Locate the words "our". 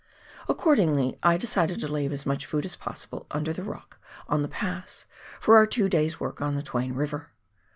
5.57-5.67